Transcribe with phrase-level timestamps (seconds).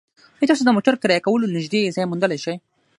[0.39, 2.55] ایا تاسو د موټر کرایه کولو نږدې ځای موندلی شئ؟